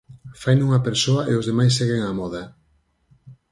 Faino 0.41 0.61
unha 0.67 0.83
persoa 0.87 1.21
e 1.31 1.33
os 1.39 1.47
demais 1.49 1.75
seguen 1.79 2.01
a 2.05 2.11
moda. 2.19 2.41